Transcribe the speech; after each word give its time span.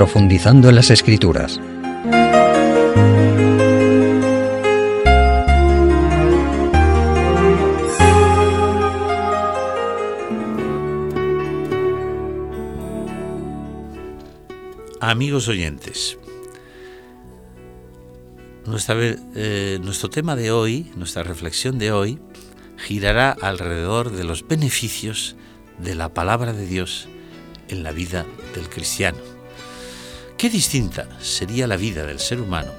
profundizando 0.00 0.70
en 0.70 0.76
las 0.76 0.88
escrituras. 0.88 1.60
Amigos 15.02 15.48
oyentes, 15.48 16.16
eh, 19.34 19.78
nuestro 19.82 20.08
tema 20.08 20.34
de 20.34 20.50
hoy, 20.50 20.90
nuestra 20.96 21.22
reflexión 21.24 21.78
de 21.78 21.92
hoy, 21.92 22.18
girará 22.78 23.36
alrededor 23.42 24.12
de 24.12 24.24
los 24.24 24.48
beneficios 24.48 25.36
de 25.76 25.94
la 25.94 26.14
palabra 26.14 26.54
de 26.54 26.64
Dios 26.64 27.06
en 27.68 27.82
la 27.82 27.92
vida 27.92 28.24
del 28.54 28.70
cristiano. 28.70 29.29
Qué 30.40 30.48
distinta 30.48 31.06
sería 31.20 31.66
la 31.66 31.76
vida 31.76 32.06
del 32.06 32.18
ser 32.18 32.40
humano 32.40 32.72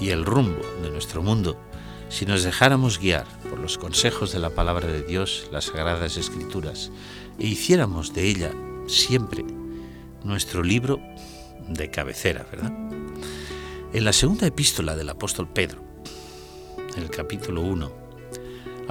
y 0.00 0.10
el 0.10 0.24
rumbo 0.24 0.62
de 0.84 0.88
nuestro 0.88 1.20
mundo 1.20 1.60
si 2.08 2.26
nos 2.26 2.44
dejáramos 2.44 3.00
guiar 3.00 3.26
por 3.50 3.58
los 3.58 3.76
consejos 3.76 4.30
de 4.30 4.38
la 4.38 4.50
palabra 4.50 4.86
de 4.86 5.02
Dios, 5.02 5.48
las 5.50 5.64
sagradas 5.64 6.16
escrituras, 6.16 6.92
e 7.40 7.48
hiciéramos 7.48 8.14
de 8.14 8.28
ella 8.28 8.52
siempre 8.86 9.44
nuestro 10.22 10.62
libro 10.62 11.00
de 11.66 11.90
cabecera, 11.90 12.46
¿verdad? 12.52 12.72
En 13.92 14.04
la 14.04 14.12
segunda 14.12 14.46
epístola 14.46 14.94
del 14.94 15.08
apóstol 15.08 15.48
Pedro, 15.48 15.82
en 16.94 17.02
el 17.02 17.10
capítulo 17.10 17.62
1, 17.62 18.01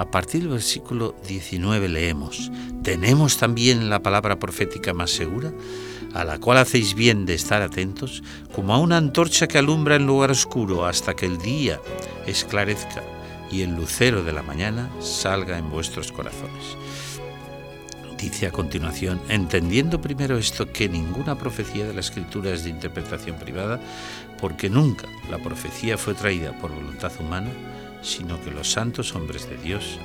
a 0.02 0.10
partir 0.10 0.42
del 0.42 0.50
versículo 0.50 1.14
19 1.28 1.88
leemos, 1.88 2.50
tenemos 2.82 3.36
también 3.36 3.88
la 3.88 4.02
palabra 4.02 4.40
profética 4.40 4.92
más 4.92 5.12
segura, 5.12 5.52
a 6.12 6.24
la 6.24 6.40
cual 6.40 6.58
hacéis 6.58 6.94
bien 6.94 7.24
de 7.24 7.34
estar 7.34 7.62
atentos, 7.62 8.20
como 8.52 8.74
a 8.74 8.78
una 8.78 8.96
antorcha 8.96 9.46
que 9.46 9.58
alumbra 9.58 9.94
en 9.94 10.06
lugar 10.06 10.32
oscuro 10.32 10.86
hasta 10.86 11.14
que 11.14 11.26
el 11.26 11.38
día 11.38 11.80
esclarezca 12.26 13.04
y 13.52 13.62
el 13.62 13.76
lucero 13.76 14.24
de 14.24 14.32
la 14.32 14.42
mañana 14.42 14.90
salga 15.00 15.56
en 15.56 15.70
vuestros 15.70 16.10
corazones. 16.10 16.76
Dice 18.18 18.48
a 18.48 18.50
continuación, 18.50 19.20
entendiendo 19.28 20.00
primero 20.00 20.36
esto 20.36 20.72
que 20.72 20.88
ninguna 20.88 21.38
profecía 21.38 21.86
de 21.86 21.94
la 21.94 22.00
escritura 22.00 22.50
es 22.50 22.64
de 22.64 22.70
interpretación 22.70 23.36
privada, 23.36 23.80
porque 24.40 24.68
nunca 24.68 25.06
la 25.30 25.38
profecía 25.38 25.96
fue 25.96 26.14
traída 26.14 26.58
por 26.58 26.72
voluntad 26.72 27.12
humana, 27.20 27.50
sino 28.02 28.40
que 28.42 28.50
los 28.50 28.70
santos 28.70 29.14
hombres 29.14 29.48
de 29.48 29.56
Dios 29.56 29.98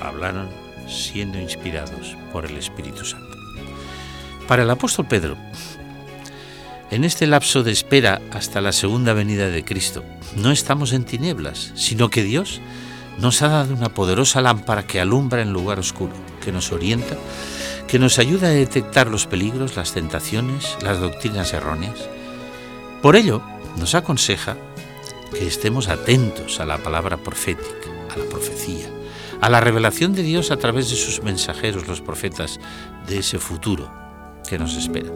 hablaron 0.00 0.48
siendo 0.88 1.38
inspirados 1.38 2.16
por 2.32 2.46
el 2.46 2.56
Espíritu 2.56 3.04
Santo. 3.04 3.36
Para 4.48 4.62
el 4.62 4.70
apóstol 4.70 5.06
Pedro, 5.06 5.36
en 6.90 7.04
este 7.04 7.26
lapso 7.26 7.62
de 7.62 7.72
espera 7.72 8.20
hasta 8.32 8.60
la 8.60 8.72
segunda 8.72 9.12
venida 9.12 9.48
de 9.48 9.64
Cristo, 9.64 10.04
no 10.36 10.50
estamos 10.50 10.92
en 10.92 11.04
tinieblas, 11.04 11.72
sino 11.74 12.10
que 12.10 12.22
Dios 12.22 12.60
nos 13.18 13.42
ha 13.42 13.48
dado 13.48 13.74
una 13.74 13.94
poderosa 13.94 14.40
lámpara 14.40 14.86
que 14.86 15.00
alumbra 15.00 15.42
en 15.42 15.52
lugar 15.52 15.78
oscuro, 15.78 16.12
que 16.42 16.52
nos 16.52 16.72
orienta 16.72 17.16
que 17.86 17.98
nos 17.98 18.18
ayuda 18.18 18.48
a 18.48 18.50
detectar 18.50 19.08
los 19.08 19.26
peligros, 19.26 19.76
las 19.76 19.92
tentaciones, 19.92 20.76
las 20.82 21.00
doctrinas 21.00 21.52
erróneas. 21.52 22.08
Por 23.02 23.16
ello, 23.16 23.42
nos 23.78 23.94
aconseja 23.94 24.56
que 25.34 25.46
estemos 25.46 25.88
atentos 25.88 26.60
a 26.60 26.64
la 26.64 26.78
palabra 26.78 27.16
profética, 27.16 27.90
a 28.14 28.18
la 28.18 28.24
profecía, 28.24 28.88
a 29.40 29.50
la 29.50 29.60
revelación 29.60 30.14
de 30.14 30.22
Dios 30.22 30.50
a 30.50 30.56
través 30.56 30.88
de 30.88 30.96
sus 30.96 31.22
mensajeros, 31.22 31.86
los 31.86 32.00
profetas, 32.00 32.60
de 33.06 33.18
ese 33.18 33.38
futuro 33.38 33.92
que 34.48 34.58
nos 34.58 34.76
espera. 34.76 35.10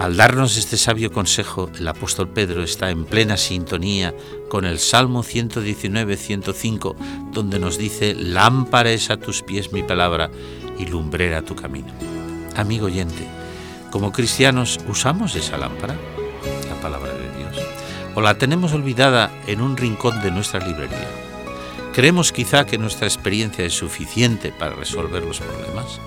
Al 0.00 0.16
darnos 0.16 0.56
este 0.56 0.76
sabio 0.76 1.12
consejo, 1.12 1.70
el 1.78 1.86
apóstol 1.86 2.28
Pedro 2.28 2.64
está 2.64 2.90
en 2.90 3.04
plena 3.04 3.36
sintonía 3.36 4.12
con 4.48 4.64
el 4.64 4.80
Salmo 4.80 5.22
119-105, 5.22 6.96
donde 7.32 7.60
nos 7.60 7.78
dice, 7.78 8.14
lámpara 8.14 8.90
es 8.90 9.10
a 9.10 9.16
tus 9.16 9.42
pies 9.42 9.72
mi 9.72 9.84
palabra 9.84 10.30
y 10.78 10.86
lumbrera 10.86 11.42
tu 11.42 11.54
camino. 11.54 11.92
Amigo 12.56 12.86
oyente, 12.86 13.24
como 13.92 14.10
cristianos, 14.10 14.80
¿usamos 14.88 15.36
esa 15.36 15.56
lámpara? 15.56 15.94
La 16.68 16.80
palabra 16.80 17.12
de. 17.12 17.23
¿O 18.14 18.20
la 18.20 18.38
tenemos 18.38 18.72
olvidada 18.72 19.32
en 19.46 19.60
un 19.60 19.76
rincón 19.76 20.22
de 20.22 20.30
nuestra 20.30 20.64
librería? 20.64 21.08
¿Creemos 21.92 22.30
quizá 22.30 22.64
que 22.64 22.78
nuestra 22.78 23.08
experiencia 23.08 23.64
es 23.64 23.72
suficiente 23.72 24.52
para 24.52 24.76
resolver 24.76 25.24
los 25.24 25.40
problemas? 25.40 26.00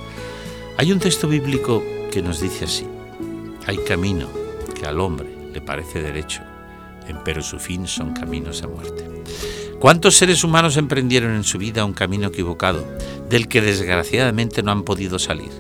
Hay 0.78 0.92
un 0.92 1.00
texto 1.00 1.28
bíblico 1.28 1.84
que 2.12 2.22
nos 2.22 2.40
dice 2.40 2.66
así, 2.66 2.86
hay 3.66 3.78
camino 3.80 4.30
que 4.74 4.86
al 4.86 5.02
hombre 5.02 5.28
le 5.52 5.60
parece 5.60 6.02
derecho, 6.02 6.44
pero 7.26 7.42
su 7.42 7.60
fin 7.60 7.88
son 7.88 8.14
caminos 8.14 8.64
a 8.64 8.68
muerte. 8.68 9.06
¿Cuántos 9.80 10.16
seres 10.16 10.44
humanos 10.44 10.78
emprendieron 10.78 11.36
en 11.36 11.44
su 11.44 11.58
vida 11.58 11.84
un 11.84 11.94
camino 11.94 12.28
equivocado, 12.28 12.86
del 13.30 13.50
que 13.50 13.62
desgraciadamente 13.62 14.64
no 14.64 14.72
han 14.72 14.84
podido 14.84 15.20
salir? 15.20 15.52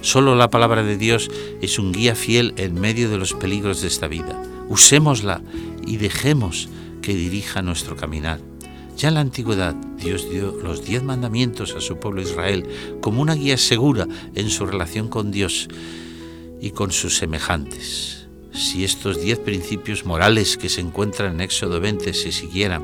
Solo 0.00 0.36
la 0.36 0.48
palabra 0.48 0.84
de 0.84 0.96
Dios 0.96 1.28
es 1.60 1.78
un 1.78 1.92
guía 1.92 2.14
fiel 2.14 2.54
en 2.56 2.80
medio 2.80 3.10
de 3.10 3.18
los 3.18 3.34
peligros 3.34 3.80
de 3.80 3.88
esta 3.88 4.06
vida. 4.06 4.40
Usémosla 4.68 5.42
y 5.86 5.96
dejemos 5.96 6.68
que 7.02 7.14
dirija 7.14 7.62
nuestro 7.62 7.96
caminar. 7.96 8.40
Ya 8.96 9.08
en 9.08 9.14
la 9.14 9.20
antigüedad 9.20 9.74
Dios 9.96 10.28
dio 10.30 10.52
los 10.62 10.84
diez 10.84 11.02
mandamientos 11.02 11.74
a 11.74 11.80
su 11.80 11.98
pueblo 11.98 12.20
Israel 12.20 12.68
como 13.00 13.22
una 13.22 13.34
guía 13.34 13.56
segura 13.56 14.06
en 14.34 14.50
su 14.50 14.66
relación 14.66 15.08
con 15.08 15.30
Dios 15.30 15.68
y 16.60 16.72
con 16.72 16.90
sus 16.90 17.16
semejantes. 17.16 18.28
Si 18.52 18.84
estos 18.84 19.20
diez 19.22 19.38
principios 19.38 20.04
morales 20.04 20.56
que 20.56 20.68
se 20.68 20.80
encuentran 20.80 21.34
en 21.34 21.40
Éxodo 21.42 21.80
20 21.80 22.12
se 22.12 22.32
siguieran, 22.32 22.82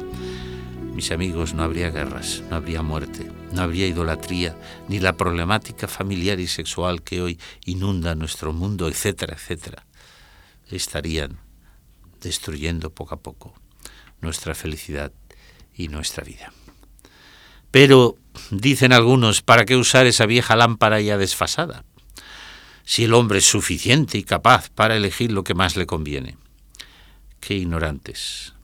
mis 0.94 1.10
amigos, 1.10 1.54
no 1.54 1.64
habría 1.64 1.90
guerras, 1.90 2.44
no 2.48 2.54
habría 2.54 2.82
muerte, 2.82 3.28
no 3.52 3.62
habría 3.62 3.88
idolatría, 3.88 4.56
ni 4.88 5.00
la 5.00 5.16
problemática 5.16 5.88
familiar 5.88 6.38
y 6.38 6.46
sexual 6.46 7.02
que 7.02 7.20
hoy 7.20 7.40
inunda 7.64 8.14
nuestro 8.14 8.52
mundo, 8.52 8.86
etcétera, 8.86 9.34
etcétera. 9.34 9.84
Estarían 10.70 11.43
destruyendo 12.24 12.90
poco 12.90 13.14
a 13.14 13.20
poco 13.20 13.54
nuestra 14.20 14.54
felicidad 14.54 15.12
y 15.76 15.88
nuestra 15.88 16.24
vida. 16.24 16.52
Pero, 17.70 18.16
dicen 18.50 18.92
algunos, 18.92 19.42
¿para 19.42 19.64
qué 19.64 19.76
usar 19.76 20.06
esa 20.06 20.26
vieja 20.26 20.56
lámpara 20.56 21.00
ya 21.00 21.18
desfasada? 21.18 21.84
Si 22.84 23.04
el 23.04 23.14
hombre 23.14 23.38
es 23.38 23.46
suficiente 23.46 24.18
y 24.18 24.24
capaz 24.24 24.70
para 24.70 24.96
elegir 24.96 25.30
lo 25.32 25.44
que 25.44 25.54
más 25.54 25.76
le 25.76 25.86
conviene. 25.86 26.36
Qué 27.40 27.54
ignorantes, 27.54 28.54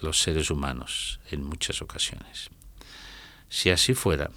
los 0.00 0.20
seres 0.20 0.50
humanos 0.50 1.20
en 1.30 1.44
muchas 1.44 1.82
ocasiones. 1.82 2.50
Si 3.48 3.70
así 3.70 3.94
fuera, 3.94 4.30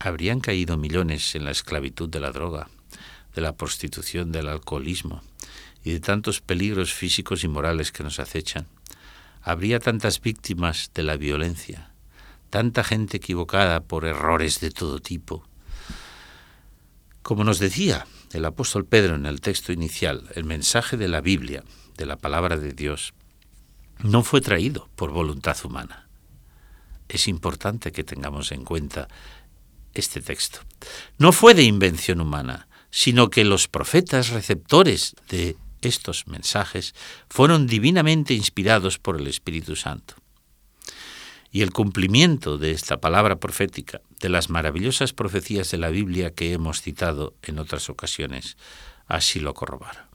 habrían 0.00 0.40
caído 0.40 0.76
millones 0.76 1.34
en 1.34 1.44
la 1.44 1.50
esclavitud 1.50 2.08
de 2.08 2.20
la 2.20 2.32
droga, 2.32 2.68
de 3.34 3.40
la 3.40 3.56
prostitución, 3.56 4.32
del 4.32 4.48
alcoholismo 4.48 5.22
y 5.84 5.92
de 5.92 6.00
tantos 6.00 6.40
peligros 6.40 6.92
físicos 6.92 7.44
y 7.44 7.48
morales 7.48 7.92
que 7.92 8.02
nos 8.02 8.18
acechan. 8.18 8.66
Habría 9.42 9.78
tantas 9.78 10.20
víctimas 10.20 10.90
de 10.94 11.02
la 11.02 11.16
violencia, 11.16 11.92
tanta 12.48 12.82
gente 12.82 13.18
equivocada 13.18 13.80
por 13.80 14.06
errores 14.06 14.60
de 14.60 14.70
todo 14.70 14.98
tipo. 14.98 15.46
Como 17.22 17.44
nos 17.44 17.58
decía 17.58 18.06
el 18.32 18.46
apóstol 18.46 18.86
Pedro 18.86 19.14
en 19.14 19.26
el 19.26 19.42
texto 19.42 19.72
inicial, 19.72 20.28
el 20.34 20.44
mensaje 20.44 20.96
de 20.96 21.08
la 21.08 21.20
Biblia, 21.20 21.62
de 21.98 22.06
la 22.06 22.16
palabra 22.16 22.56
de 22.56 22.72
Dios, 22.72 23.12
no 24.02 24.24
fue 24.24 24.40
traído 24.40 24.88
por 24.96 25.12
voluntad 25.12 25.56
humana. 25.64 26.08
Es 27.08 27.28
importante 27.28 27.92
que 27.92 28.04
tengamos 28.04 28.50
en 28.52 28.64
cuenta 28.64 29.08
este 29.92 30.20
texto. 30.20 30.60
No 31.18 31.32
fue 31.32 31.54
de 31.54 31.62
invención 31.62 32.20
humana, 32.20 32.66
sino 32.90 33.28
que 33.28 33.44
los 33.44 33.68
profetas 33.68 34.30
receptores 34.30 35.14
de 35.28 35.56
estos 35.84 36.26
mensajes 36.26 36.94
fueron 37.28 37.66
divinamente 37.66 38.34
inspirados 38.34 38.98
por 38.98 39.20
el 39.20 39.26
Espíritu 39.26 39.76
Santo. 39.76 40.14
Y 41.50 41.62
el 41.62 41.72
cumplimiento 41.72 42.58
de 42.58 42.72
esta 42.72 43.00
palabra 43.00 43.36
profética, 43.36 44.00
de 44.20 44.28
las 44.28 44.50
maravillosas 44.50 45.12
profecías 45.12 45.70
de 45.70 45.78
la 45.78 45.90
Biblia 45.90 46.32
que 46.32 46.52
hemos 46.52 46.80
citado 46.80 47.34
en 47.42 47.58
otras 47.58 47.88
ocasiones, 47.88 48.56
así 49.06 49.38
lo 49.38 49.54
corrobora. 49.54 50.08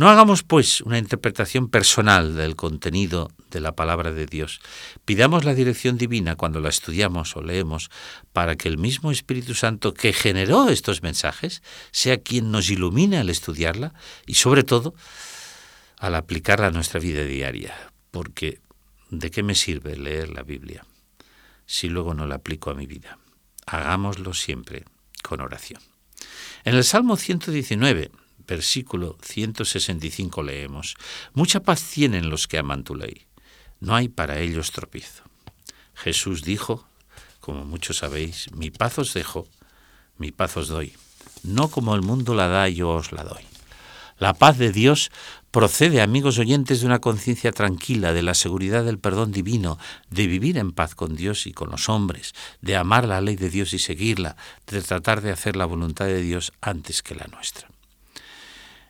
No 0.00 0.08
hagamos, 0.08 0.44
pues, 0.44 0.80
una 0.80 0.96
interpretación 0.96 1.68
personal 1.68 2.34
del 2.34 2.56
contenido 2.56 3.30
de 3.50 3.60
la 3.60 3.76
palabra 3.76 4.12
de 4.12 4.24
Dios. 4.24 4.62
Pidamos 5.04 5.44
la 5.44 5.52
dirección 5.52 5.98
divina 5.98 6.36
cuando 6.36 6.58
la 6.58 6.70
estudiamos 6.70 7.36
o 7.36 7.42
leemos 7.42 7.90
para 8.32 8.56
que 8.56 8.68
el 8.68 8.78
mismo 8.78 9.10
Espíritu 9.10 9.54
Santo 9.54 9.92
que 9.92 10.14
generó 10.14 10.70
estos 10.70 11.02
mensajes 11.02 11.62
sea 11.90 12.16
quien 12.16 12.50
nos 12.50 12.70
ilumine 12.70 13.18
al 13.18 13.28
estudiarla 13.28 13.92
y, 14.24 14.36
sobre 14.36 14.62
todo, 14.62 14.94
al 15.98 16.14
aplicarla 16.14 16.68
a 16.68 16.70
nuestra 16.70 16.98
vida 16.98 17.22
diaria. 17.24 17.74
Porque, 18.10 18.62
¿de 19.10 19.30
qué 19.30 19.42
me 19.42 19.54
sirve 19.54 19.98
leer 19.98 20.30
la 20.30 20.44
Biblia 20.44 20.82
si 21.66 21.90
luego 21.90 22.14
no 22.14 22.26
la 22.26 22.36
aplico 22.36 22.70
a 22.70 22.74
mi 22.74 22.86
vida? 22.86 23.18
Hagámoslo 23.66 24.32
siempre 24.32 24.86
con 25.22 25.42
oración. 25.42 25.82
En 26.64 26.74
el 26.74 26.84
Salmo 26.84 27.16
119, 27.18 28.10
versículo 28.50 29.16
165 29.22 30.42
leemos, 30.42 30.96
Mucha 31.34 31.60
paz 31.60 31.84
tienen 31.84 32.30
los 32.30 32.48
que 32.48 32.58
aman 32.58 32.82
tu 32.82 32.96
ley, 32.96 33.26
no 33.78 33.94
hay 33.94 34.08
para 34.08 34.40
ellos 34.40 34.72
tropiezo. 34.72 35.22
Jesús 35.94 36.42
dijo, 36.42 36.84
como 37.38 37.64
muchos 37.64 37.98
sabéis, 37.98 38.50
mi 38.52 38.70
paz 38.70 38.98
os 38.98 39.14
dejo, 39.14 39.46
mi 40.18 40.32
paz 40.32 40.56
os 40.56 40.66
doy, 40.66 40.92
no 41.44 41.68
como 41.68 41.94
el 41.94 42.02
mundo 42.02 42.34
la 42.34 42.48
da, 42.48 42.68
yo 42.68 42.90
os 42.90 43.12
la 43.12 43.22
doy. 43.22 43.44
La 44.18 44.34
paz 44.34 44.58
de 44.58 44.72
Dios 44.72 45.12
procede, 45.52 46.02
amigos 46.02 46.38
oyentes, 46.38 46.80
de 46.80 46.86
una 46.86 46.98
conciencia 46.98 47.52
tranquila, 47.52 48.12
de 48.12 48.22
la 48.22 48.34
seguridad 48.34 48.84
del 48.84 48.98
perdón 48.98 49.30
divino, 49.30 49.78
de 50.10 50.26
vivir 50.26 50.58
en 50.58 50.72
paz 50.72 50.96
con 50.96 51.14
Dios 51.14 51.46
y 51.46 51.52
con 51.52 51.70
los 51.70 51.88
hombres, 51.88 52.34
de 52.60 52.76
amar 52.76 53.06
la 53.06 53.20
ley 53.20 53.36
de 53.36 53.48
Dios 53.48 53.72
y 53.72 53.78
seguirla, 53.78 54.36
de 54.66 54.82
tratar 54.82 55.22
de 55.22 55.30
hacer 55.30 55.54
la 55.54 55.66
voluntad 55.66 56.06
de 56.06 56.20
Dios 56.20 56.52
antes 56.60 57.02
que 57.02 57.14
la 57.14 57.28
nuestra. 57.28 57.69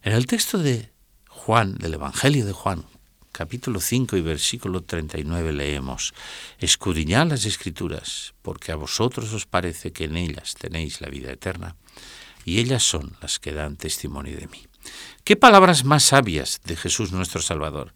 En 0.02 0.14
el 0.14 0.24
texto 0.24 0.56
de 0.56 0.88
Juan, 1.28 1.76
del 1.76 1.92
Evangelio 1.92 2.46
de 2.46 2.52
Juan, 2.52 2.86
capítulo 3.32 3.80
5 3.80 4.16
y 4.16 4.22
versículo 4.22 4.82
39 4.82 5.52
leemos, 5.52 6.14
Escudriñad 6.58 7.26
las 7.26 7.44
escrituras, 7.44 8.32
porque 8.40 8.72
a 8.72 8.76
vosotros 8.76 9.30
os 9.34 9.44
parece 9.44 9.92
que 9.92 10.04
en 10.04 10.16
ellas 10.16 10.54
tenéis 10.54 11.02
la 11.02 11.10
vida 11.10 11.30
eterna, 11.30 11.76
y 12.46 12.60
ellas 12.60 12.82
son 12.82 13.14
las 13.20 13.38
que 13.38 13.52
dan 13.52 13.76
testimonio 13.76 14.38
de 14.38 14.46
mí. 14.46 14.66
Qué 15.22 15.36
palabras 15.36 15.84
más 15.84 16.04
sabias 16.04 16.62
de 16.64 16.76
Jesús 16.76 17.12
nuestro 17.12 17.42
Salvador. 17.42 17.92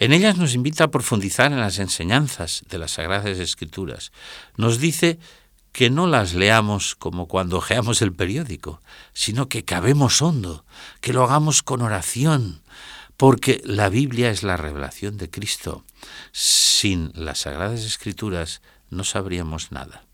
En 0.00 0.12
ellas 0.12 0.36
nos 0.36 0.56
invita 0.56 0.82
a 0.82 0.90
profundizar 0.90 1.52
en 1.52 1.60
las 1.60 1.78
enseñanzas 1.78 2.64
de 2.68 2.78
las 2.78 2.90
Sagradas 2.90 3.38
Escrituras. 3.38 4.10
Nos 4.56 4.80
dice 4.80 5.20
que 5.74 5.90
no 5.90 6.06
las 6.06 6.34
leamos 6.34 6.94
como 6.94 7.26
cuando 7.26 7.56
ojeamos 7.56 8.00
el 8.00 8.12
periódico, 8.12 8.80
sino 9.12 9.48
que 9.48 9.64
cabemos 9.64 10.22
hondo, 10.22 10.64
que 11.00 11.12
lo 11.12 11.24
hagamos 11.24 11.64
con 11.64 11.82
oración, 11.82 12.62
porque 13.16 13.60
la 13.64 13.88
Biblia 13.88 14.30
es 14.30 14.44
la 14.44 14.56
revelación 14.56 15.16
de 15.16 15.28
Cristo. 15.30 15.84
Sin 16.30 17.10
las 17.16 17.40
Sagradas 17.40 17.80
Escrituras 17.80 18.62
no 18.88 19.02
sabríamos 19.02 19.72
nada 19.72 20.04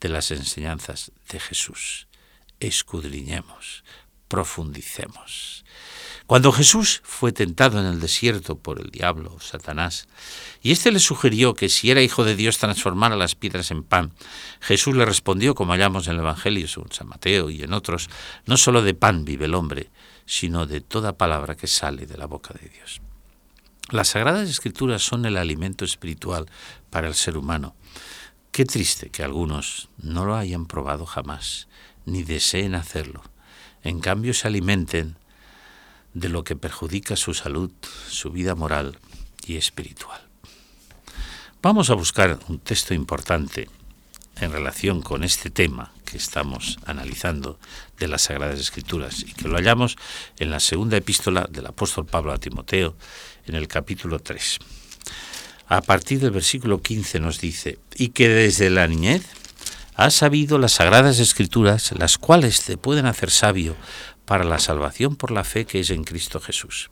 de 0.00 0.08
las 0.08 0.30
enseñanzas 0.30 1.10
de 1.28 1.40
Jesús. 1.40 2.06
Escudriñemos, 2.60 3.82
profundicemos. 4.28 5.64
Cuando 6.28 6.52
Jesús 6.52 7.00
fue 7.04 7.32
tentado 7.32 7.80
en 7.80 7.86
el 7.86 8.00
desierto 8.00 8.58
por 8.58 8.82
el 8.82 8.90
diablo, 8.90 9.40
Satanás, 9.40 10.08
y 10.60 10.72
éste 10.72 10.92
le 10.92 10.98
sugirió 10.98 11.54
que 11.54 11.70
si 11.70 11.90
era 11.90 12.02
hijo 12.02 12.22
de 12.22 12.36
Dios 12.36 12.58
transformara 12.58 13.16
las 13.16 13.34
piedras 13.34 13.70
en 13.70 13.82
pan, 13.82 14.12
Jesús 14.60 14.94
le 14.94 15.06
respondió, 15.06 15.54
como 15.54 15.72
hallamos 15.72 16.06
en 16.06 16.16
el 16.16 16.20
Evangelio, 16.20 16.68
según 16.68 16.92
San 16.92 17.08
Mateo 17.08 17.48
y 17.48 17.62
en 17.62 17.72
otros, 17.72 18.10
no 18.44 18.58
solo 18.58 18.82
de 18.82 18.92
pan 18.92 19.24
vive 19.24 19.46
el 19.46 19.54
hombre, 19.54 19.88
sino 20.26 20.66
de 20.66 20.82
toda 20.82 21.16
palabra 21.16 21.56
que 21.56 21.66
sale 21.66 22.04
de 22.04 22.18
la 22.18 22.26
boca 22.26 22.52
de 22.52 22.68
Dios. 22.68 23.00
Las 23.90 24.08
Sagradas 24.08 24.50
Escrituras 24.50 25.00
son 25.00 25.24
el 25.24 25.38
alimento 25.38 25.86
espiritual 25.86 26.44
para 26.90 27.08
el 27.08 27.14
ser 27.14 27.38
humano. 27.38 27.74
Qué 28.52 28.66
triste 28.66 29.08
que 29.08 29.22
algunos 29.22 29.88
no 29.96 30.26
lo 30.26 30.36
hayan 30.36 30.66
probado 30.66 31.06
jamás, 31.06 31.68
ni 32.04 32.22
deseen 32.22 32.74
hacerlo. 32.74 33.22
En 33.82 34.00
cambio 34.00 34.34
se 34.34 34.46
alimenten 34.46 35.16
de 36.14 36.28
lo 36.28 36.44
que 36.44 36.56
perjudica 36.56 37.16
su 37.16 37.34
salud, 37.34 37.70
su 38.08 38.30
vida 38.30 38.54
moral 38.54 38.98
y 39.46 39.56
espiritual. 39.56 40.20
Vamos 41.62 41.90
a 41.90 41.94
buscar 41.94 42.38
un 42.48 42.60
texto 42.60 42.94
importante 42.94 43.68
en 44.40 44.52
relación 44.52 45.02
con 45.02 45.24
este 45.24 45.50
tema 45.50 45.92
que 46.04 46.16
estamos 46.16 46.78
analizando 46.86 47.58
de 47.98 48.08
las 48.08 48.22
Sagradas 48.22 48.60
Escrituras 48.60 49.24
y 49.26 49.32
que 49.32 49.48
lo 49.48 49.56
hallamos 49.56 49.96
en 50.38 50.50
la 50.50 50.60
segunda 50.60 50.96
epístola 50.96 51.46
del 51.50 51.66
apóstol 51.66 52.06
Pablo 52.06 52.32
a 52.32 52.38
Timoteo, 52.38 52.96
en 53.46 53.54
el 53.54 53.68
capítulo 53.68 54.18
3. 54.20 54.58
A 55.66 55.82
partir 55.82 56.20
del 56.20 56.30
versículo 56.30 56.80
15 56.80 57.20
nos 57.20 57.40
dice, 57.40 57.78
y 57.96 58.08
que 58.10 58.28
desde 58.28 58.70
la 58.70 58.86
niñez 58.86 59.22
has 59.94 60.14
sabido 60.14 60.58
las 60.58 60.72
Sagradas 60.72 61.18
Escrituras, 61.18 61.92
las 61.98 62.16
cuales 62.18 62.62
te 62.62 62.76
pueden 62.78 63.06
hacer 63.06 63.30
sabio 63.30 63.76
para 64.28 64.44
la 64.44 64.58
salvación 64.58 65.16
por 65.16 65.30
la 65.30 65.42
fe 65.42 65.64
que 65.64 65.80
es 65.80 65.88
en 65.88 66.04
Cristo 66.04 66.38
Jesús. 66.38 66.90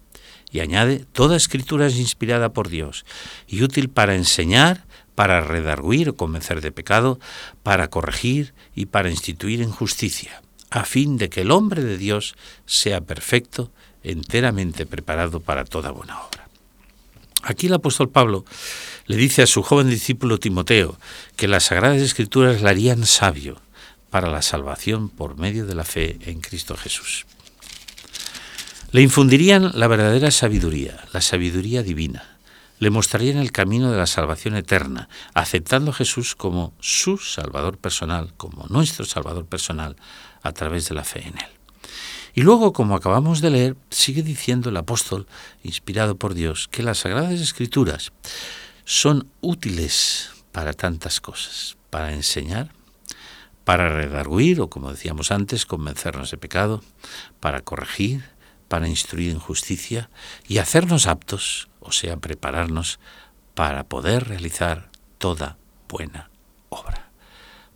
Y 0.50 0.60
añade, 0.60 1.04
toda 1.12 1.36
escritura 1.36 1.86
es 1.86 1.96
inspirada 1.96 2.54
por 2.54 2.70
Dios 2.70 3.04
y 3.46 3.62
útil 3.62 3.90
para 3.90 4.14
enseñar, 4.14 4.86
para 5.14 5.42
redarguir 5.42 6.08
o 6.08 6.16
convencer 6.16 6.62
de 6.62 6.72
pecado, 6.72 7.20
para 7.62 7.90
corregir 7.90 8.54
y 8.74 8.86
para 8.86 9.10
instituir 9.10 9.60
en 9.60 9.70
justicia, 9.70 10.40
a 10.70 10.84
fin 10.84 11.18
de 11.18 11.28
que 11.28 11.42
el 11.42 11.50
hombre 11.50 11.84
de 11.84 11.98
Dios 11.98 12.36
sea 12.64 13.02
perfecto, 13.02 13.70
enteramente 14.02 14.86
preparado 14.86 15.40
para 15.40 15.66
toda 15.66 15.90
buena 15.90 16.18
obra. 16.18 16.48
Aquí 17.42 17.66
el 17.66 17.74
apóstol 17.74 18.08
Pablo 18.08 18.46
le 19.06 19.16
dice 19.16 19.42
a 19.42 19.46
su 19.46 19.62
joven 19.62 19.90
discípulo 19.90 20.38
Timoteo 20.38 20.98
que 21.36 21.48
las 21.48 21.64
sagradas 21.64 22.00
escrituras 22.00 22.62
le 22.62 22.70
harían 22.70 23.04
sabio, 23.04 23.60
para 24.16 24.30
la 24.30 24.40
salvación 24.40 25.10
por 25.10 25.36
medio 25.36 25.66
de 25.66 25.74
la 25.74 25.84
fe 25.84 26.16
en 26.22 26.40
Cristo 26.40 26.74
Jesús. 26.74 27.26
Le 28.90 29.02
infundirían 29.02 29.72
la 29.74 29.88
verdadera 29.88 30.30
sabiduría, 30.30 31.04
la 31.12 31.20
sabiduría 31.20 31.82
divina. 31.82 32.24
Le 32.78 32.88
mostrarían 32.88 33.36
el 33.36 33.52
camino 33.52 33.90
de 33.90 33.98
la 33.98 34.06
salvación 34.06 34.56
eterna, 34.56 35.10
aceptando 35.34 35.90
a 35.90 35.94
Jesús 35.94 36.34
como 36.34 36.72
su 36.80 37.18
Salvador 37.18 37.76
personal, 37.76 38.32
como 38.38 38.64
nuestro 38.70 39.04
Salvador 39.04 39.44
personal, 39.44 39.96
a 40.40 40.52
través 40.52 40.88
de 40.88 40.94
la 40.94 41.04
fe 41.04 41.20
en 41.20 41.36
Él. 41.36 41.50
Y 42.32 42.40
luego, 42.40 42.72
como 42.72 42.96
acabamos 42.96 43.42
de 43.42 43.50
leer, 43.50 43.76
sigue 43.90 44.22
diciendo 44.22 44.70
el 44.70 44.78
apóstol, 44.78 45.26
inspirado 45.62 46.16
por 46.16 46.32
Dios, 46.32 46.68
que 46.70 46.82
las 46.82 47.00
Sagradas 47.00 47.38
Escrituras 47.38 48.12
son 48.86 49.28
útiles 49.42 50.30
para 50.52 50.72
tantas 50.72 51.20
cosas, 51.20 51.76
para 51.90 52.14
enseñar, 52.14 52.70
para 53.66 53.88
redarguir 53.88 54.60
o, 54.60 54.70
como 54.70 54.92
decíamos 54.92 55.32
antes, 55.32 55.66
convencernos 55.66 56.30
de 56.30 56.38
pecado, 56.38 56.84
para 57.40 57.62
corregir, 57.62 58.22
para 58.68 58.86
instruir 58.86 59.32
en 59.32 59.40
justicia 59.40 60.08
y 60.46 60.58
hacernos 60.58 61.08
aptos, 61.08 61.68
o 61.80 61.90
sea, 61.90 62.16
prepararnos 62.16 63.00
para 63.54 63.82
poder 63.82 64.28
realizar 64.28 64.88
toda 65.18 65.58
buena 65.88 66.30
obra. 66.68 67.10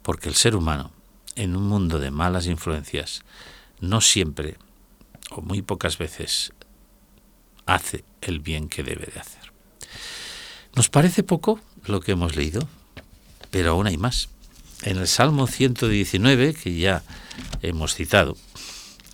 Porque 0.03 0.29
el 0.29 0.37
ser 0.37 0.55
humano, 0.55 0.93
en 1.35 1.57
un 1.57 1.65
mundo 1.65 1.99
de 1.99 2.13
malas 2.13 2.47
influencias, 2.47 3.23
no 3.81 4.01
siempre 4.01 4.59
o 5.31 5.41
muy 5.41 5.61
pocas 5.61 5.99
veces 5.99 6.53
hace 7.67 8.05
el 8.21 8.39
bien 8.39 8.69
que 8.69 8.85
debe 8.85 9.07
de 9.13 9.19
hacer. 9.19 9.53
Nos 10.77 10.89
parece 10.89 11.25
poco 11.25 11.59
lo 11.85 12.01
que 12.01 12.13
hemos 12.13 12.37
leído, 12.37 12.69
pero 13.51 13.73
aún 13.73 13.89
hay 13.89 13.97
más 13.97 14.29
en 14.83 14.99
el 14.99 15.09
Salmo 15.09 15.47
119, 15.47 16.55
que 16.55 16.77
ya 16.77 17.03
hemos 17.63 17.95
citado, 17.95 18.37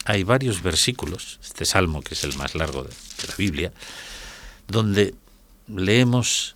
hay 0.04 0.22
varios 0.22 0.62
versículos, 0.62 1.40
este 1.42 1.64
salmo 1.64 2.02
que 2.02 2.14
es 2.14 2.24
el 2.24 2.36
más 2.36 2.54
largo 2.54 2.84
de, 2.84 2.90
la 3.26 3.34
Biblia, 3.36 3.72
donde 4.68 5.14
leemos 5.66 6.54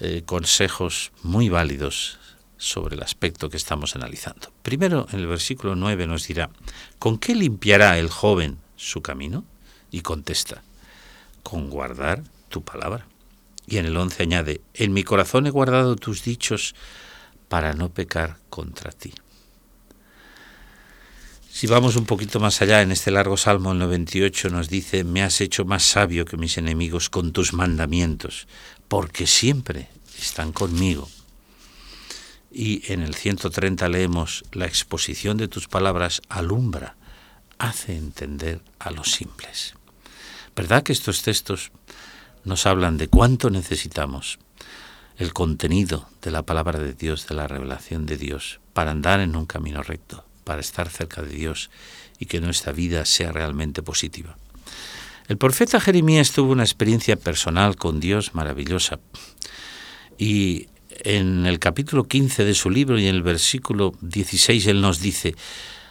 eh, 0.00 0.22
consejos 0.26 1.12
muy 1.22 1.48
válidos 1.48 2.18
sobre 2.58 2.96
el 2.96 3.02
aspecto 3.02 3.48
que 3.48 3.56
estamos 3.56 3.96
analizando. 3.96 4.52
Primero, 4.62 5.06
en 5.12 5.20
el 5.20 5.26
versículo 5.26 5.74
9 5.74 6.06
nos 6.06 6.26
dirá, 6.28 6.50
¿con 6.98 7.18
qué 7.18 7.34
limpiará 7.34 7.98
el 7.98 8.10
joven 8.10 8.58
su 8.76 9.00
camino? 9.00 9.44
Y 9.90 10.02
contesta, 10.02 10.62
con 11.42 11.70
guardar 11.70 12.22
tu 12.48 12.62
palabra. 12.62 13.06
Y 13.66 13.78
en 13.78 13.86
el 13.86 13.96
11 13.96 14.22
añade, 14.22 14.60
en 14.74 14.92
mi 14.92 15.02
corazón 15.02 15.46
he 15.46 15.50
guardado 15.50 15.96
tus 15.96 16.24
dichos 16.24 16.74
para 17.52 17.74
no 17.74 17.90
pecar 17.90 18.38
contra 18.48 18.92
ti. 18.92 19.12
Si 21.50 21.66
vamos 21.66 21.96
un 21.96 22.06
poquito 22.06 22.40
más 22.40 22.62
allá, 22.62 22.80
en 22.80 22.92
este 22.92 23.10
largo 23.10 23.36
Salmo 23.36 23.74
98 23.74 24.48
nos 24.48 24.70
dice, 24.70 25.04
me 25.04 25.22
has 25.22 25.38
hecho 25.42 25.66
más 25.66 25.82
sabio 25.82 26.24
que 26.24 26.38
mis 26.38 26.56
enemigos 26.56 27.10
con 27.10 27.30
tus 27.30 27.52
mandamientos, 27.52 28.48
porque 28.88 29.26
siempre 29.26 29.90
están 30.18 30.52
conmigo. 30.52 31.10
Y 32.50 32.90
en 32.90 33.02
el 33.02 33.14
130 33.14 33.86
leemos, 33.90 34.44
la 34.52 34.64
exposición 34.64 35.36
de 35.36 35.48
tus 35.48 35.68
palabras 35.68 36.22
alumbra, 36.30 36.96
hace 37.58 37.94
entender 37.94 38.62
a 38.78 38.92
los 38.92 39.12
simples. 39.12 39.74
¿Verdad 40.56 40.84
que 40.84 40.94
estos 40.94 41.20
textos 41.20 41.70
nos 42.44 42.64
hablan 42.64 42.96
de 42.96 43.08
cuánto 43.08 43.50
necesitamos 43.50 44.38
el 45.22 45.32
contenido 45.32 46.08
de 46.20 46.32
la 46.32 46.42
palabra 46.42 46.80
de 46.80 46.94
Dios, 46.94 47.28
de 47.28 47.36
la 47.36 47.46
revelación 47.46 48.06
de 48.06 48.16
Dios, 48.16 48.60
para 48.72 48.90
andar 48.90 49.20
en 49.20 49.36
un 49.36 49.46
camino 49.46 49.82
recto, 49.82 50.24
para 50.44 50.60
estar 50.60 50.88
cerca 50.88 51.22
de 51.22 51.34
Dios 51.34 51.70
y 52.18 52.26
que 52.26 52.40
nuestra 52.40 52.72
vida 52.72 53.04
sea 53.04 53.30
realmente 53.30 53.82
positiva. 53.82 54.36
El 55.28 55.38
profeta 55.38 55.80
Jeremías 55.80 56.32
tuvo 56.32 56.52
una 56.52 56.64
experiencia 56.64 57.16
personal 57.16 57.76
con 57.76 58.00
Dios 58.00 58.34
maravillosa 58.34 58.98
y 60.18 60.66
en 60.90 61.46
el 61.46 61.60
capítulo 61.60 62.04
15 62.04 62.44
de 62.44 62.54
su 62.54 62.68
libro 62.68 62.98
y 62.98 63.06
en 63.06 63.14
el 63.14 63.22
versículo 63.22 63.94
16 64.00 64.66
él 64.66 64.80
nos 64.80 65.00
dice, 65.00 65.36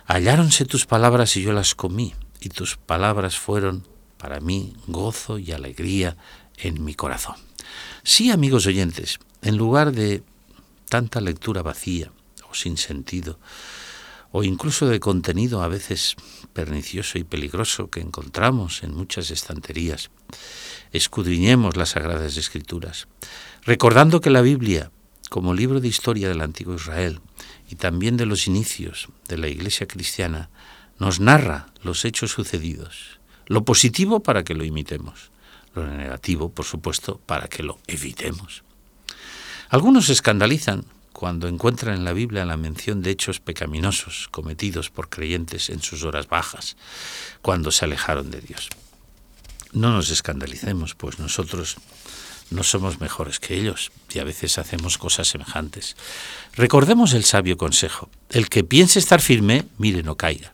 halláronse 0.06 0.66
tus 0.66 0.86
palabras 0.86 1.38
y 1.38 1.42
yo 1.42 1.54
las 1.54 1.74
comí 1.74 2.14
y 2.42 2.50
tus 2.50 2.76
palabras 2.76 3.38
fueron 3.38 3.88
para 4.18 4.42
mí 4.42 4.74
gozo 4.88 5.40
y 5.40 5.54
alegría 5.54 6.18
en 6.62 6.84
mi 6.84 6.94
corazón. 6.94 7.36
Sí, 8.04 8.32
amigos 8.32 8.66
oyentes, 8.66 9.20
en 9.42 9.58
lugar 9.58 9.92
de 9.92 10.24
tanta 10.90 11.22
lectura 11.22 11.62
vacía 11.62 12.12
o 12.50 12.56
sin 12.56 12.78
sentido, 12.78 13.40
o 14.32 14.44
incluso 14.44 14.88
de 14.88 15.00
contenido 15.00 15.62
a 15.62 15.68
veces 15.68 16.16
pernicioso 16.54 17.18
y 17.18 17.24
peligroso 17.24 17.90
que 17.90 18.00
encontramos 18.00 18.84
en 18.84 18.96
muchas 18.96 19.30
estanterías, 19.32 20.10
escudriñemos 20.92 21.76
las 21.76 21.90
Sagradas 21.90 22.38
Escrituras, 22.38 23.08
recordando 23.64 24.22
que 24.22 24.30
la 24.30 24.42
Biblia, 24.42 24.92
como 25.30 25.54
libro 25.54 25.80
de 25.80 25.88
historia 25.88 26.30
del 26.30 26.42
antiguo 26.42 26.76
Israel 26.76 27.20
y 27.70 27.76
también 27.76 28.18
de 28.18 28.26
los 28.26 28.48
inicios 28.48 29.10
de 29.28 29.38
la 29.38 29.48
Iglesia 29.48 29.88
cristiana, 29.88 30.50
nos 30.98 31.20
narra 31.20 31.68
los 31.82 32.06
hechos 32.06 32.32
sucedidos, 32.32 33.20
lo 33.48 33.66
positivo 33.66 34.22
para 34.22 34.44
que 34.44 34.54
lo 34.54 34.64
imitemos, 34.64 35.31
lo 35.74 35.86
negativo, 35.88 36.50
por 36.50 36.66
supuesto, 36.66 37.20
para 37.26 37.48
que 37.48 37.64
lo 37.64 37.80
evitemos. 37.88 38.64
Algunos 39.70 40.08
se 40.08 40.14
escandalizan 40.14 40.86
cuando 41.14 41.48
encuentran 41.48 41.96
en 41.96 42.04
la 42.04 42.14
Biblia 42.14 42.46
la 42.46 42.58
mención 42.58 43.02
de 43.02 43.12
hechos 43.12 43.40
pecaminosos 43.40 44.28
cometidos 44.32 44.90
por 44.90 45.10
creyentes 45.10 45.70
en 45.70 45.82
sus 45.82 46.04
horas 46.04 46.28
bajas, 46.28 46.78
cuando 47.42 47.72
se 47.72 47.86
alejaron 47.86 48.32
de 48.32 48.42
Dios. 48.42 48.70
No 49.72 49.92
nos 49.92 50.10
escandalicemos, 50.10 50.96
pues 50.96 51.20
nosotros 51.20 51.78
no 52.50 52.64
somos 52.64 53.00
mejores 53.00 53.40
que 53.40 53.56
ellos 53.56 53.92
y 54.14 54.20
a 54.20 54.24
veces 54.24 54.58
hacemos 54.58 54.98
cosas 54.98 55.30
semejantes. 55.30 55.96
Recordemos 56.54 57.14
el 57.14 57.24
sabio 57.24 57.58
consejo, 57.58 58.10
el 58.30 58.50
que 58.50 58.64
piense 58.64 59.00
estar 59.00 59.22
firme, 59.22 59.66
mire 59.78 60.04
no 60.04 60.18
caiga. 60.18 60.54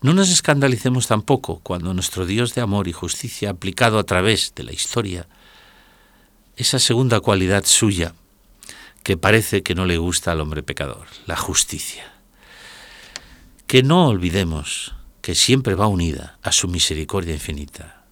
No 0.00 0.14
nos 0.14 0.30
escandalicemos 0.30 1.08
tampoco 1.08 1.58
cuando 1.58 1.92
nuestro 1.92 2.24
Dios 2.24 2.54
de 2.54 2.60
amor 2.60 2.86
y 2.86 2.92
justicia 2.92 3.50
aplicado 3.50 3.98
a 3.98 4.04
través 4.04 4.52
de 4.54 4.62
la 4.62 4.72
historia, 4.72 5.26
esa 6.56 6.78
segunda 6.78 7.20
cualidad 7.20 7.64
suya 7.64 8.14
que 9.02 9.16
parece 9.16 9.62
que 9.62 9.74
no 9.74 9.86
le 9.86 9.98
gusta 9.98 10.30
al 10.30 10.40
hombre 10.40 10.62
pecador, 10.62 11.08
la 11.26 11.36
justicia. 11.36 12.12
Que 13.66 13.82
no 13.82 14.06
olvidemos 14.06 14.94
que 15.20 15.34
siempre 15.34 15.74
va 15.74 15.88
unida 15.88 16.38
a 16.42 16.52
su 16.52 16.68
misericordia 16.68 17.34
infinita, 17.34 18.04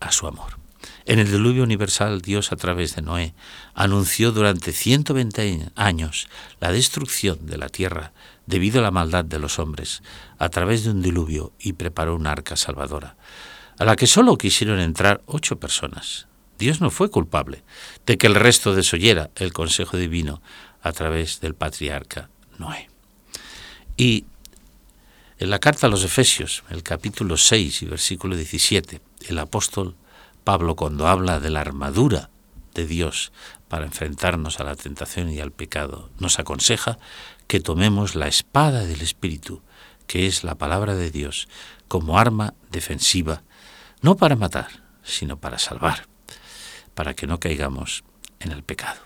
a 0.00 0.12
su 0.12 0.26
amor. 0.26 0.58
En 1.04 1.18
el 1.18 1.30
diluvio 1.30 1.62
universal, 1.62 2.20
Dios 2.20 2.52
a 2.52 2.56
través 2.56 2.94
de 2.96 3.02
Noé 3.02 3.34
anunció 3.74 4.30
durante 4.30 4.72
120 4.72 5.70
años 5.74 6.28
la 6.60 6.70
destrucción 6.70 7.46
de 7.46 7.56
la 7.56 7.68
tierra 7.68 8.12
debido 8.46 8.80
a 8.80 8.82
la 8.82 8.90
maldad 8.90 9.24
de 9.24 9.38
los 9.38 9.58
hombres 9.58 10.02
a 10.38 10.48
través 10.48 10.84
de 10.84 10.90
un 10.90 11.02
diluvio 11.02 11.52
y 11.58 11.74
preparó 11.74 12.14
una 12.14 12.32
arca 12.32 12.56
salvadora, 12.56 13.16
a 13.78 13.84
la 13.84 13.96
que 13.96 14.06
solo 14.06 14.38
quisieron 14.38 14.80
entrar 14.80 15.22
ocho 15.26 15.58
personas. 15.58 16.26
Dios 16.58 16.80
no 16.80 16.90
fue 16.90 17.10
culpable 17.10 17.64
de 18.06 18.18
que 18.18 18.26
el 18.26 18.34
resto 18.34 18.74
desoyera 18.74 19.30
el 19.36 19.52
consejo 19.52 19.96
divino 19.96 20.42
a 20.82 20.92
través 20.92 21.40
del 21.40 21.54
patriarca 21.54 22.30
Noé. 22.58 22.88
Y 23.96 24.26
en 25.38 25.50
la 25.50 25.58
carta 25.58 25.88
a 25.88 25.90
los 25.90 26.04
Efesios, 26.04 26.62
el 26.70 26.82
capítulo 26.82 27.36
6 27.36 27.82
y 27.82 27.86
versículo 27.86 28.36
17, 28.36 29.00
el 29.28 29.38
apóstol 29.38 29.96
Pablo 30.44 30.76
cuando 30.76 31.08
habla 31.08 31.40
de 31.40 31.50
la 31.50 31.60
armadura 31.60 32.30
de 32.74 32.86
Dios 32.86 33.32
para 33.68 33.84
enfrentarnos 33.84 34.60
a 34.60 34.64
la 34.64 34.76
tentación 34.76 35.30
y 35.30 35.40
al 35.40 35.50
pecado, 35.50 36.10
nos 36.18 36.38
aconseja 36.38 36.98
que 37.52 37.60
tomemos 37.60 38.14
la 38.14 38.28
espada 38.28 38.86
del 38.86 39.02
Espíritu, 39.02 39.60
que 40.06 40.26
es 40.26 40.42
la 40.42 40.54
palabra 40.54 40.94
de 40.94 41.10
Dios, 41.10 41.48
como 41.86 42.18
arma 42.18 42.54
defensiva, 42.70 43.42
no 44.00 44.16
para 44.16 44.36
matar, 44.36 44.68
sino 45.02 45.36
para 45.36 45.58
salvar, 45.58 46.08
para 46.94 47.12
que 47.12 47.26
no 47.26 47.40
caigamos 47.40 48.04
en 48.40 48.52
el 48.52 48.62
pecado. 48.62 49.02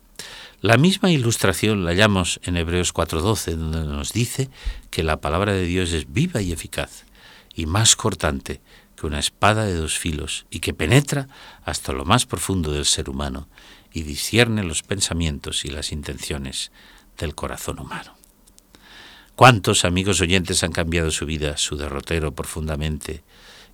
La 0.60 0.76
misma 0.76 1.10
ilustración 1.10 1.84
la 1.84 1.90
hallamos 1.90 2.38
en 2.44 2.56
Hebreos 2.56 2.94
4:12, 2.94 3.56
donde 3.56 3.82
nos 3.82 4.12
dice 4.12 4.48
que 4.92 5.02
la 5.02 5.20
palabra 5.20 5.52
de 5.52 5.64
Dios 5.64 5.92
es 5.92 6.12
viva 6.12 6.40
y 6.40 6.52
eficaz, 6.52 7.04
y 7.52 7.66
más 7.66 7.96
cortante 7.96 8.60
que 8.94 9.08
una 9.08 9.18
espada 9.18 9.64
de 9.64 9.74
dos 9.74 9.98
filos 9.98 10.46
y 10.50 10.60
que 10.60 10.72
penetra 10.72 11.26
hasta 11.64 11.92
lo 11.92 12.04
más 12.04 12.26
profundo 12.26 12.70
del 12.70 12.84
ser 12.84 13.10
humano 13.10 13.48
y 13.92 14.04
discierne 14.04 14.62
los 14.62 14.84
pensamientos 14.84 15.64
y 15.64 15.70
las 15.70 15.90
intenciones 15.90 16.70
del 17.18 17.34
corazón 17.34 17.80
humano. 17.80 18.15
¿Cuántos 19.36 19.84
amigos 19.84 20.22
oyentes 20.22 20.62
han 20.62 20.72
cambiado 20.72 21.10
su 21.10 21.26
vida, 21.26 21.58
su 21.58 21.76
derrotero 21.76 22.34
profundamente 22.34 23.22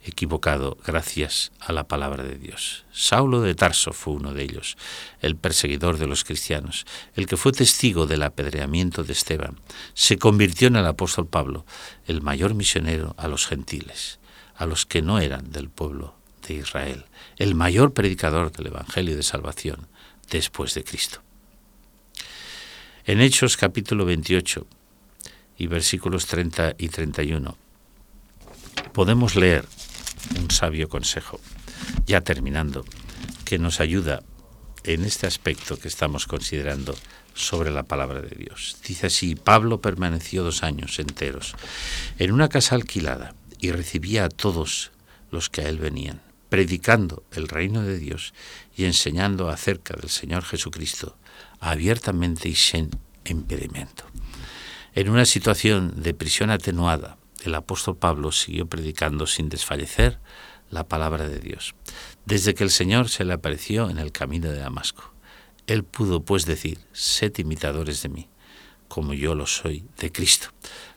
equivocado 0.04 0.76
gracias 0.84 1.52
a 1.60 1.72
la 1.72 1.86
palabra 1.86 2.24
de 2.24 2.36
Dios? 2.36 2.84
Saulo 2.90 3.40
de 3.42 3.54
Tarso 3.54 3.92
fue 3.92 4.14
uno 4.14 4.34
de 4.34 4.42
ellos, 4.42 4.76
el 5.20 5.36
perseguidor 5.36 5.98
de 5.98 6.08
los 6.08 6.24
cristianos, 6.24 6.84
el 7.14 7.28
que 7.28 7.36
fue 7.36 7.52
testigo 7.52 8.08
del 8.08 8.24
apedreamiento 8.24 9.04
de 9.04 9.12
Esteban. 9.12 9.60
Se 9.94 10.18
convirtió 10.18 10.66
en 10.66 10.74
el 10.74 10.84
apóstol 10.84 11.28
Pablo, 11.28 11.64
el 12.08 12.22
mayor 12.22 12.54
misionero 12.54 13.14
a 13.16 13.28
los 13.28 13.46
gentiles 13.46 14.18
a 14.56 14.66
los 14.66 14.84
que 14.84 15.00
no 15.00 15.20
eran 15.20 15.52
del 15.52 15.70
pueblo 15.70 16.16
de 16.48 16.54
Israel, 16.54 17.04
el 17.36 17.54
mayor 17.54 17.94
predicador 17.94 18.50
del 18.50 18.66
Evangelio 18.66 19.14
de 19.14 19.22
Salvación 19.22 19.86
después 20.28 20.74
de 20.74 20.82
Cristo. 20.82 21.22
En 23.04 23.20
Hechos 23.20 23.56
capítulo 23.56 24.04
28 24.04 24.66
y 25.62 25.68
versículos 25.68 26.26
30 26.26 26.74
y 26.76 26.88
31 26.88 27.56
podemos 28.92 29.36
leer 29.36 29.64
un 30.40 30.50
sabio 30.50 30.88
consejo, 30.88 31.38
ya 32.04 32.20
terminando, 32.20 32.84
que 33.44 33.60
nos 33.60 33.78
ayuda 33.78 34.24
en 34.82 35.04
este 35.04 35.28
aspecto 35.28 35.78
que 35.78 35.86
estamos 35.86 36.26
considerando 36.26 36.96
sobre 37.34 37.70
la 37.70 37.84
palabra 37.84 38.20
de 38.20 38.34
Dios. 38.36 38.76
Dice 38.84 39.06
así, 39.06 39.36
Pablo 39.36 39.80
permaneció 39.80 40.42
dos 40.42 40.64
años 40.64 40.98
enteros 40.98 41.54
en 42.18 42.32
una 42.32 42.48
casa 42.48 42.74
alquilada 42.74 43.36
y 43.60 43.70
recibía 43.70 44.24
a 44.24 44.30
todos 44.30 44.90
los 45.30 45.48
que 45.48 45.60
a 45.60 45.68
él 45.68 45.78
venían, 45.78 46.22
predicando 46.48 47.22
el 47.30 47.46
reino 47.46 47.82
de 47.82 48.00
Dios 48.00 48.34
y 48.76 48.84
enseñando 48.86 49.48
acerca 49.48 49.94
del 49.94 50.10
Señor 50.10 50.42
Jesucristo 50.42 51.16
abiertamente 51.60 52.48
y 52.48 52.56
sin 52.56 52.90
impedimento. 53.24 54.06
En 54.94 55.08
una 55.08 55.24
situación 55.24 56.02
de 56.02 56.12
prisión 56.12 56.50
atenuada, 56.50 57.16
el 57.44 57.54
apóstol 57.54 57.96
Pablo 57.96 58.30
siguió 58.30 58.66
predicando 58.66 59.26
sin 59.26 59.48
desfallecer 59.48 60.18
la 60.68 60.86
palabra 60.86 61.30
de 61.30 61.38
Dios, 61.38 61.74
desde 62.26 62.54
que 62.54 62.62
el 62.62 62.70
Señor 62.70 63.08
se 63.08 63.24
le 63.24 63.32
apareció 63.32 63.88
en 63.88 63.96
el 63.96 64.12
camino 64.12 64.50
de 64.50 64.58
Damasco. 64.58 65.14
Él 65.66 65.82
pudo 65.84 66.22
pues 66.22 66.44
decir, 66.44 66.78
sed 66.92 67.32
imitadores 67.38 68.02
de 68.02 68.10
mí, 68.10 68.28
como 68.88 69.14
yo 69.14 69.34
lo 69.34 69.46
soy 69.46 69.86
de 69.96 70.12
Cristo. 70.12 70.48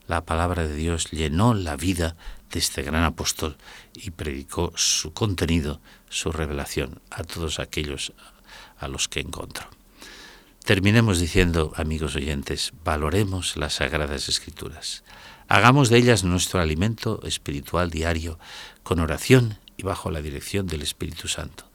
La 0.07 0.25
palabra 0.25 0.67
de 0.67 0.75
Dios 0.75 1.09
llenó 1.11 1.53
la 1.53 1.77
vida 1.77 2.17
de 2.51 2.59
este 2.59 2.83
gran 2.83 3.05
apóstol 3.05 3.55
y 3.93 4.11
predicó 4.11 4.73
su 4.75 5.13
contenido, 5.13 5.79
su 6.09 6.33
revelación 6.33 7.01
a 7.11 7.23
todos 7.23 7.59
aquellos 7.59 8.11
a 8.77 8.89
los 8.89 9.07
que 9.07 9.21
encontró. 9.21 9.74
Terminemos 10.65 11.19
diciendo, 11.19 11.73
amigos 11.75 12.15
oyentes, 12.15 12.73
valoremos 12.83 13.55
las 13.55 13.75
sagradas 13.75 14.29
escrituras. 14.29 15.03
Hagamos 15.47 15.89
de 15.89 15.99
ellas 15.99 16.23
nuestro 16.23 16.59
alimento 16.59 17.21
espiritual 17.23 17.91
diario, 17.91 18.39
con 18.81 18.99
oración 18.99 19.59
y 19.77 19.83
bajo 19.83 20.09
la 20.09 20.23
dirección 20.23 20.65
del 20.65 20.81
Espíritu 20.81 21.27
Santo. 21.27 21.69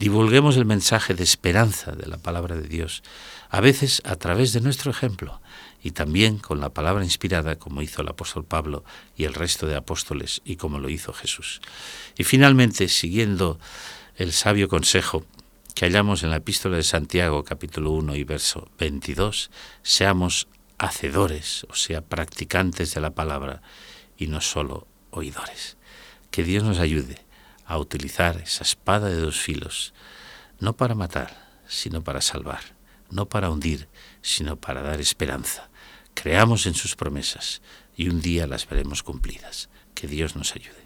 Divulguemos 0.00 0.56
el 0.56 0.64
mensaje 0.64 1.14
de 1.14 1.22
esperanza 1.22 1.92
de 1.92 2.06
la 2.06 2.18
palabra 2.18 2.56
de 2.56 2.66
Dios, 2.66 3.04
a 3.48 3.60
veces 3.60 4.02
a 4.04 4.16
través 4.16 4.52
de 4.52 4.60
nuestro 4.60 4.90
ejemplo, 4.90 5.40
y 5.80 5.92
también 5.92 6.38
con 6.38 6.58
la 6.58 6.70
palabra 6.70 7.04
inspirada 7.04 7.60
como 7.60 7.80
hizo 7.80 8.02
el 8.02 8.08
apóstol 8.08 8.44
Pablo 8.44 8.82
y 9.16 9.22
el 9.22 9.34
resto 9.34 9.68
de 9.68 9.76
apóstoles 9.76 10.42
y 10.44 10.56
como 10.56 10.80
lo 10.80 10.88
hizo 10.88 11.12
Jesús. 11.12 11.60
Y 12.18 12.24
finalmente, 12.24 12.88
siguiendo 12.88 13.60
el 14.16 14.32
sabio 14.32 14.68
consejo 14.68 15.24
que 15.76 15.84
hallamos 15.84 16.22
en 16.22 16.30
la 16.30 16.36
epístola 16.36 16.78
de 16.78 16.82
Santiago 16.82 17.44
capítulo 17.44 17.90
1 17.90 18.16
y 18.16 18.24
verso 18.24 18.70
22, 18.78 19.50
seamos 19.82 20.48
hacedores, 20.78 21.66
o 21.68 21.74
sea, 21.74 22.00
practicantes 22.00 22.94
de 22.94 23.02
la 23.02 23.10
palabra 23.10 23.60
y 24.16 24.28
no 24.28 24.40
solo 24.40 24.88
oidores. 25.10 25.76
Que 26.30 26.44
Dios 26.44 26.64
nos 26.64 26.78
ayude 26.78 27.18
a 27.66 27.76
utilizar 27.76 28.38
esa 28.38 28.64
espada 28.64 29.10
de 29.10 29.20
dos 29.20 29.38
filos, 29.38 29.92
no 30.60 30.78
para 30.78 30.94
matar, 30.94 31.60
sino 31.68 32.02
para 32.02 32.22
salvar, 32.22 32.62
no 33.10 33.28
para 33.28 33.50
hundir, 33.50 33.86
sino 34.22 34.56
para 34.56 34.80
dar 34.80 34.98
esperanza. 34.98 35.68
Creamos 36.14 36.64
en 36.64 36.72
sus 36.72 36.96
promesas 36.96 37.60
y 37.94 38.08
un 38.08 38.22
día 38.22 38.46
las 38.46 38.66
veremos 38.66 39.02
cumplidas. 39.02 39.68
Que 39.94 40.06
Dios 40.06 40.36
nos 40.36 40.54
ayude. 40.54 40.85